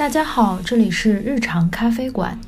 [0.00, 2.40] 大家好，这里是日常咖啡馆。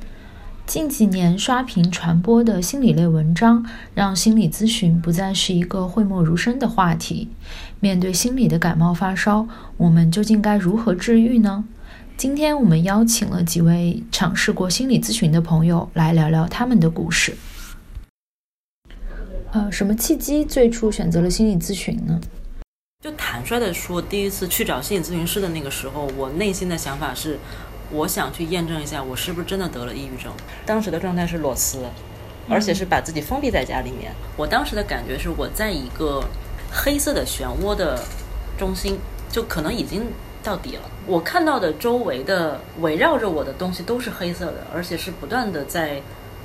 [0.65, 3.63] 近几年刷屏传播的心理类文章，
[3.95, 7.29] 让心理咨询不再是一个讳莫如深的话题。
[7.79, 9.47] 面对心理的感冒发烧，
[9.77, 11.67] 我们究竟该如何治愈呢？
[12.17, 17.37] 今天我们邀请了几位尝试过心理咨询的朋友来聊聊他们的故事。
[19.51, 22.19] 呃，什么契机最初选择了心理咨询呢？
[23.03, 27.37] 就坦率的说，第一次去找心理咨询师的那个时候，我内心的想法是，
[27.91, 30.33] 我想去验证一下我是不是真的得了抑郁症。
[30.65, 31.85] 当时的状态是裸辞，
[32.49, 34.13] 而且是把自己封闭在家里面。
[34.37, 36.23] 我当时的感觉是我在一个
[36.71, 38.01] 黑色的漩涡的
[38.57, 38.97] 中心，
[39.29, 40.07] 就可能已经
[40.41, 40.83] 到底了。
[41.05, 46.01] 我看到的周围的围绕着我的东西都是黑色的，而且是不断的在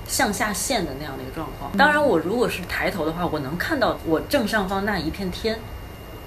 [0.08, 1.72] 向下陷的那样的一个状况。
[1.78, 5.60] 当然，我如果是抬头的话，我能看到我正上方那一片天。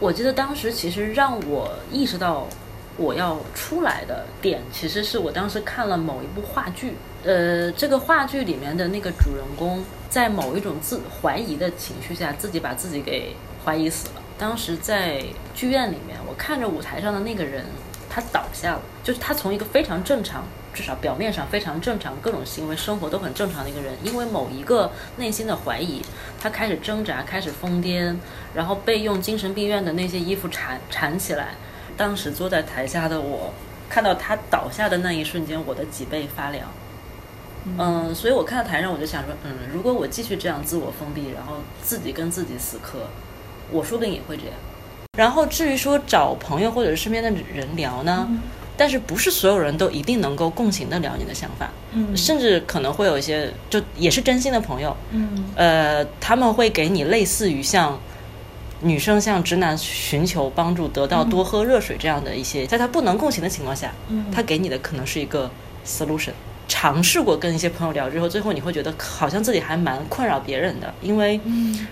[0.01, 2.49] 我记得当时其实让我意识到
[2.97, 6.95] 我要出来的点，其实是我当时看了某一部话剧。
[7.23, 14.23] 呃，这个话剧里面的那个主人公，在某一种自怀疑的情绪下，自己把自己给怀疑死了。
[14.39, 15.23] 当时在
[15.55, 17.67] 剧院里面，我看着舞台上的那个人，
[18.11, 20.45] 他倒下了，就是他从一个非常正常。
[20.73, 26.01] 至少表面上非常正常，各种行为、生活都很正常的一个人，因为某一个内心的怀疑，
[26.41, 28.17] 他开始挣扎，开始疯癫，
[28.55, 31.49] 然后被用精神病院的那些衣服缠缠起来。
[31.97, 33.53] 当时坐在台下的我，
[33.89, 36.69] 看到他倒下的那一瞬间，我的脊背发凉。
[37.77, 43.09] 嗯，所以我看到台上，我就想说，嗯，如果我继续这样自我封闭，然后自己跟自己死磕，
[43.73, 44.55] 我说不定也会这样。
[45.21, 48.27] 然后至于说找朋友或者是身边的人聊呢？
[48.75, 58.01] 但是不是所有人都一定能够共情的聊你的想法，嗯，甚至可能会有一些就也是真心的朋友，嗯，呃，他们会给你类似于像
[58.81, 65.51] 女生向直男寻求帮助，得到多喝热水这样的一些，在他不能共情的情况下，嗯，他给你的可能是一个
[65.87, 66.33] solution。
[66.71, 71.41] 尝试过跟一些朋友聊之后，最后你会觉得好像自己还蛮困扰别人的，因为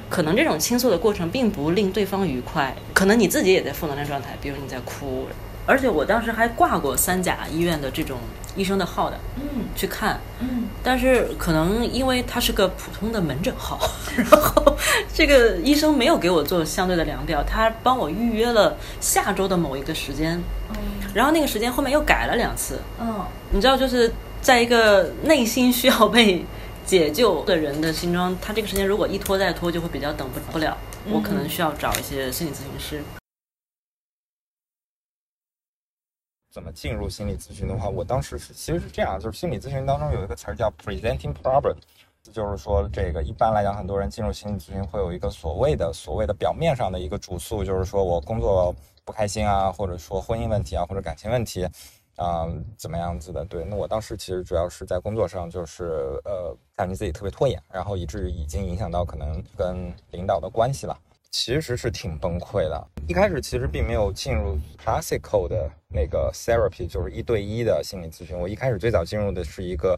[0.08, 5.26] 可能这种倾诉的过程并不令对方愉快，可能你自己也在负能量状态，比如你在哭。
[5.66, 8.16] 而且我当时还挂过三甲医院的这种
[8.56, 13.78] 医生的号的，嗯，去看，嗯，但是可能因为他是个普通的门诊号，
[14.16, 14.74] 然后
[15.12, 20.40] 这个医生没有给我做相对的量表，他帮我预约了下周的某一个时间，
[20.70, 20.76] 嗯，
[21.12, 26.44] 然后那个时间后面又改了两次，嗯，你知道就是在一个内心需要被
[26.86, 30.76] 解救的人的心中，他这个时间如果一拖再拖，就会比较等不不了，
[31.10, 33.02] 我可能需要找一些心理咨询师。
[36.50, 41.76] 怎么进入心理咨询的话，我当时是其实是这样，就是心理咨询当中有一个词儿叫 presenting problem，
[42.32, 48.74] 就是说这个一般来讲，很多人进入心理咨询会有一个所谓的所谓的表面上的一个主诉，就是说我工作
[49.04, 51.68] 不开心啊，或者说婚姻问题啊，或者感情问题
[52.18, 52.46] 啊，
[52.76, 53.44] 怎么样子的？
[53.46, 60.98] 对，那我当时其实主要是在工作上，就是呃，感觉自己特别拖延，然后以至于已经影响到可能跟领导的关系了。
[61.30, 62.86] 其实是挺崩溃的。
[63.06, 68.36] 一开始其实并没有进入 classical 的那个 therapy，就是一对一的心理咨询。
[68.36, 69.94] 我一开始最早进入的是一个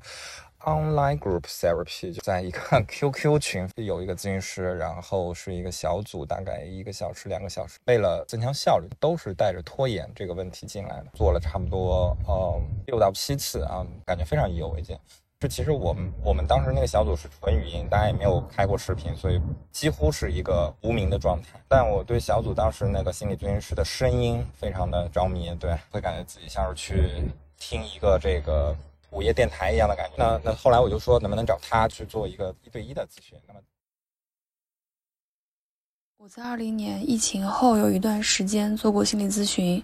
[0.65, 7.78] online group therapy，就在一个 QQ 群，有一个咨询师，然后是一个小组，大概一个小时、两个小时。
[7.87, 14.97] 为了增强效率，都是带着拖延这个问题进来的，做了差不多呃六到七次啊，感觉非常意犹未尽。
[15.38, 19.41] 这，其实我们我们当时那个小组是纯语音，大家也没有开过视频，所以
[19.72, 21.59] 几乎是一个无名的状态。
[21.66, 27.22] 但我对小组当时那个心理咨询师的声音非常的着迷，对，会感觉自己像是去
[27.59, 28.76] 听一个这个
[29.10, 30.15] 午夜电台一样的感觉。
[30.16, 33.38] 那那后来我就说，能不能找他去做一个一对一的咨询？
[33.47, 33.60] 那么
[36.19, 39.82] 我在二零年疫情后有一段时间做过心理咨询。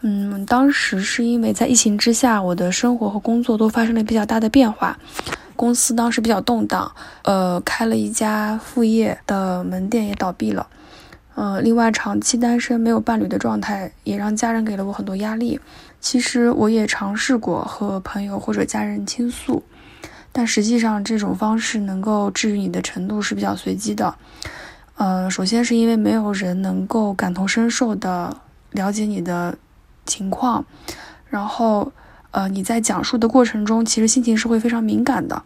[0.00, 4.96] 嗯，当时是因为在疫情之下，我的生活和工作都发生了比较大的变化，
[5.56, 10.68] 公司当时比较动荡，呃，开了一家副业的门店也倒闭了，
[11.34, 15.58] 呃，另外长期单身没有伴侣的状态也让家人给了我很多压力。
[16.00, 19.62] 其实我也尝试过和朋友或者家人倾诉，
[20.32, 24.14] 但实际上这种方式能够治愈你的程度是比较随机的。
[24.96, 28.36] 呃，首先是因为没有人能够感同身受的
[28.72, 29.56] 了解你的。
[30.08, 30.64] 情况，
[31.28, 31.92] 然后，
[32.30, 35.42] 呃，你在讲述的过程中，其实心情是会非常敏感的，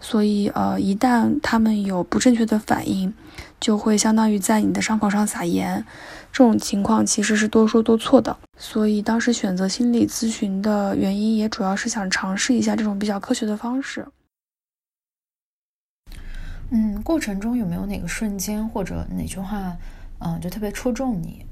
[0.00, 3.12] 所以，呃，一旦他们有不正确的反应，
[3.60, 5.84] 就会相当于在你的伤口上撒盐，
[6.32, 8.36] 这种情况其实是多说多错的。
[8.56, 14.06] 所以当时选择心理咨询的原因，也主要是想尝试一下这种比较科学的方式。
[16.70, 19.76] 嗯，过程中有没有哪个瞬间或者哪句话，
[20.18, 21.44] 嗯，就特别戳中你？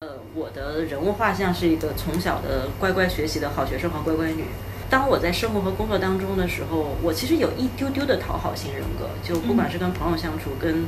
[0.00, 4.44] 呃我的人物画像是一个从小的乖乖学习的好学生和乖乖女。
[4.90, 10.86] 当我在生活和工作当中的时候，我其实有一丢丢的讨好型人格，就不管是跟朋友相处，跟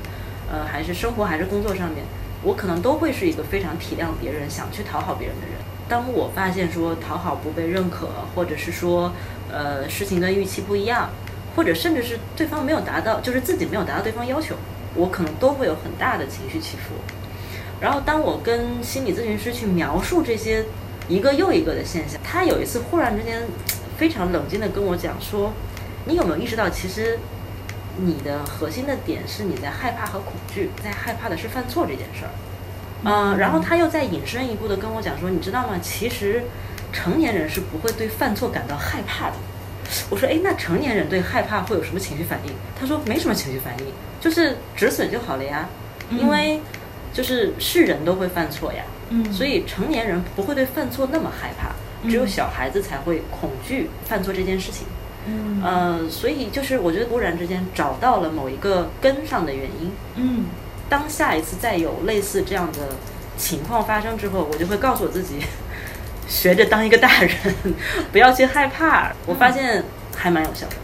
[0.51, 2.03] 呃还是生活还是工作上面，
[2.43, 5.57] 我可能都会是一个非常体谅别人、想去讨好别人的人。
[5.87, 9.13] 当我发现说讨好不被认可，或者是说
[9.53, 11.11] 呃事情跟预期不一样，
[11.55, 14.55] 或者甚至是对方没有达到，就是自己没有达到对方要求，
[14.95, 16.95] 我可能都会有很大的情绪起伏。
[17.83, 20.65] 然后当我跟心理咨询师去描述这些
[21.07, 23.43] 一个又一个的现象，他有一次忽然之间。
[24.01, 25.53] 非常冷静的跟我讲说，
[26.07, 27.19] 你有没有意识到，其实
[27.99, 32.31] 你的核心的点是你在害怕和恐惧，在害怕的是犯错这件事儿。
[33.05, 35.79] 嗯，然后他又再引申一步的跟我讲说，你知道吗？
[35.83, 36.45] 其实
[36.91, 39.37] 成年人是不会对犯错感到害怕的。
[40.09, 42.55] 我说，哎，那成年人对害怕会有什么情绪反应？
[42.81, 43.85] 他说没什么情绪反应，
[44.19, 45.69] 就是止损就好了呀。
[46.11, 46.63] 因为
[47.13, 48.83] 就是是人都会犯错呀。
[49.11, 51.75] 嗯，所以成年人不会对犯错那么害怕。
[52.09, 54.87] 只有小孩子才会恐惧犯错这件事情，
[55.27, 60.45] 嗯，呃，所以就是我觉得忽然之间找到了某一个根上的原因，嗯，
[60.89, 62.79] 当下一次再有类似这样的
[63.37, 65.41] 情况发生之后，我就会告诉我自己，
[66.27, 67.35] 学着当一个大人，
[68.13, 69.13] 不要去害怕。
[69.27, 69.85] 我发现
[70.17, 70.77] 还蛮有效的。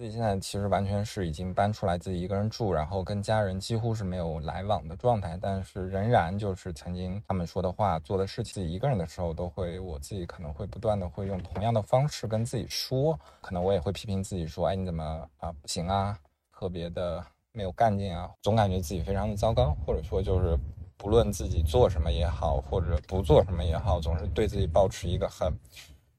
[0.00, 15.04] 自己现在其实完全是已经搬出来自己一个人住，然后跟家人几乎是没有来往的状态，但是仍然就是曾经他们说的话、做的事情，自己一个人的时候都会，我自己可能会不断的会用同样的方式跟自己说，可能我也会批评自己说，哎，你怎么
[15.36, 16.18] 啊不行啊，
[16.58, 20.58] 特别的没有干劲啊，总感觉自己非常的糟糕，或者说就是
[20.96, 25.52] 不论自己做什么也好，或者不做什么也好，总是对自己保持一个很。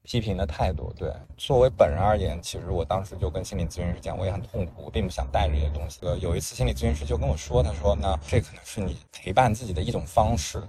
[0.04, 6.00] 批评的态度，对作为本人而言，其实我当时就跟心理咨询师讲，我也很痛苦，我并不想带这些东西。
[6.20, 10.62] 有一次心理咨询师就跟我说，他说：“那这可能是你陪伴自己的一种方式。”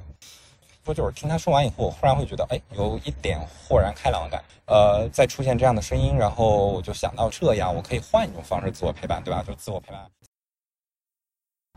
[0.85, 4.74] 说就是听他说完以后，我忽然会觉得，哎，有一点豁然开朗的感觉。
[4.74, 9.41] 呃，再出现这样的声音，然后我就想到，这样我可以换一种方式自我陪伴，对吧？
[9.47, 10.06] 就自我陪伴。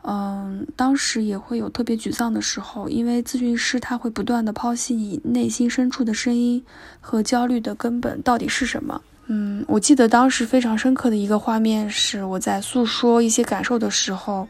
[0.09, 6.63] 嗯，当时也会有特别沮丧的时候，因为咨询师他会不断的剖析你内心深处的声音
[7.01, 9.01] 和焦虑的根本到底是什么。
[9.25, 14.47] 嗯，我记得当时非常深刻的一个画面是我在诉说一些感受的时候，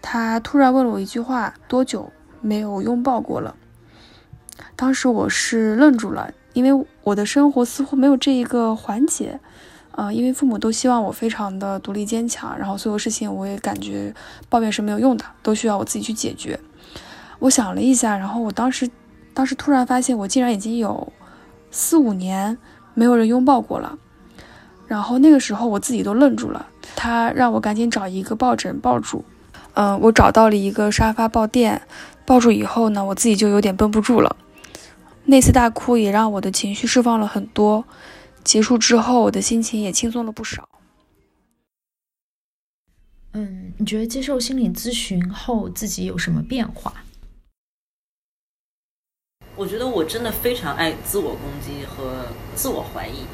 [0.00, 2.10] 他突然问了我一句话：多久
[2.40, 3.54] 没有拥抱过了？
[4.74, 9.38] 当时我是愣住了，因为我的生活似乎没有这一个环节。
[9.98, 14.14] 呃，因为父母都希望我非常的独立坚强，然后所有事情我也感觉
[14.48, 16.60] 抱怨是没有用的，都需要我自己去解决。
[17.40, 18.88] 我想了一下，然后我当时，
[19.34, 21.12] 当时突然发现我竟然已经有
[21.72, 22.56] 四五年
[22.94, 23.98] 没有人拥抱过了。
[24.86, 29.24] 然后那个时候我自己都愣住了，他让我赶紧找一个抱枕抱住。
[29.74, 31.82] 嗯，我找到了一个沙发抱垫，
[32.24, 34.36] 抱住以后呢，我自己就有点绷不住了。
[35.24, 37.84] 那次大哭也让我的情绪释放了很多。
[38.44, 40.68] 结束之后，我的心情也轻松了不少。
[43.32, 46.94] 嗯，你觉得接受心理咨询后自己有什么变化？
[49.54, 52.24] 我觉得我真的非常爱自我攻击和
[52.54, 53.26] 自我怀疑。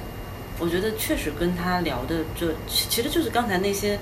[0.59, 3.99] 我觉得确实跟他聊的这，其实就是刚才那些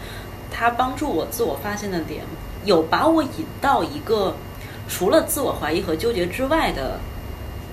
[0.51, 2.25] 他帮助我自我发现的点，
[2.65, 4.35] 有把我引到一个
[4.89, 6.99] 除了自我怀疑和纠结之外的，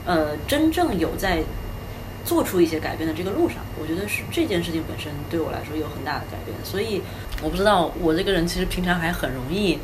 [0.05, 1.41] 呃，真正有在。
[2.25, 6.55] 做出一些改变的这个路上，我觉得是这件事情本身对我来说有很大的改变。
[6.63, 7.01] 所以
[7.41, 9.79] 我不知道我这个人其实平常还很容易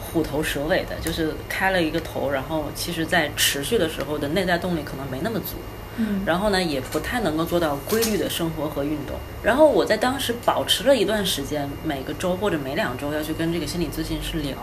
[0.00, 5.56] 虎头蛇尾的，就是开了一个头，然后其实在持续的时候的内在动力可能没那么足。
[6.00, 9.16] 嗯，然后呢也不太能够做到规律的生活和运动。
[9.42, 14.56] 然后我在当时保持了一段时间，每个周或者每两周要去跟这个心理咨询师聊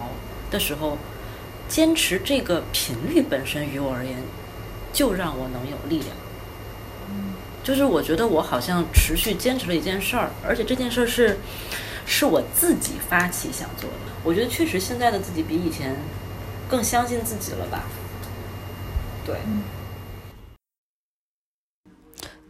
[0.49, 0.97] 的时候，
[1.67, 4.15] 坚持这个频率本身于我而言，
[4.93, 6.09] 就让我能有力量。
[7.65, 11.35] 就是我觉得我好像持续坚持了一件事儿，而且这件事儿是
[12.05, 14.13] 是我自己发起想做的。
[14.23, 15.95] 我觉得确实现在的自己比以前
[16.69, 17.83] 更相信自己了吧？
[19.25, 19.35] 对。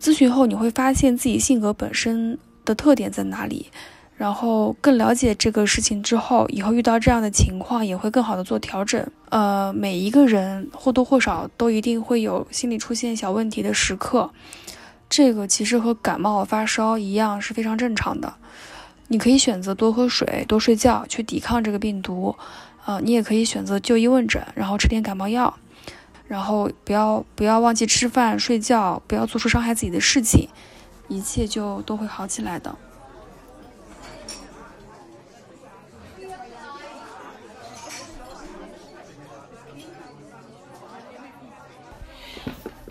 [0.01, 3.71] 咨询后你会发现自己性格本身的特点在哪里，
[4.17, 9.01] 然后更了解这个事情之后，以后遇到这样的情况也会更好的做调整。
[9.29, 14.29] 呃，每一个人或多或少都一定会有心理出现小问题的时刻。
[15.15, 18.33] 这个其实和感冒发烧一样是非常正常的，
[19.07, 22.35] 你可以选择多喝水、多睡觉去抵抗这个病毒，
[22.85, 25.57] 呃，你也可以选择就医问诊，然后吃点感冒药，
[26.27, 30.49] 然后不要不要忘记吃饭、睡觉，不要做出伤害自己的事情，
[31.07, 32.75] 一切就都会好起来的。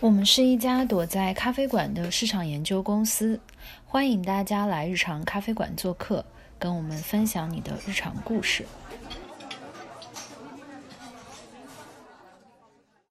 [0.05, 3.41] 我们是一家躲在咖啡馆的市场研究公司，
[3.87, 6.23] 欢迎大家来日常咖啡馆做客，
[6.59, 8.67] 跟我们分享你的日常故事。